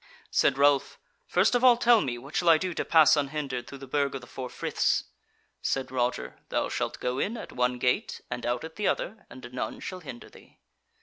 Said 0.31 0.57
Ralph: 0.57 0.97
"First 1.27 1.53
of 1.53 1.63
all, 1.63 1.77
tell 1.77 2.01
me 2.01 2.17
what 2.17 2.35
shall 2.35 2.49
I 2.49 2.57
do 2.57 2.73
to 2.73 2.83
pass 2.83 3.15
unhindered 3.15 3.67
through 3.67 3.77
the 3.77 3.85
Burg 3.85 4.15
of 4.15 4.21
the 4.21 4.25
Four 4.25 4.49
Friths?" 4.49 5.03
Said 5.61 5.91
Roger: 5.91 6.39
"Thou 6.49 6.69
shalt 6.69 6.99
go 6.99 7.19
in 7.19 7.37
at 7.37 7.51
one 7.51 7.77
gate 7.77 8.19
and 8.31 8.43
out 8.43 8.63
at 8.63 8.77
the 8.77 8.87
other, 8.87 9.27
and 9.29 9.53
none 9.53 9.79
shall 9.79 9.99
hinder 9.99 10.27
thee." 10.31 10.57